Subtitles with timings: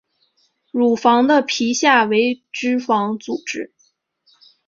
[0.71, 3.71] 乳房的皮下为脂肪组织。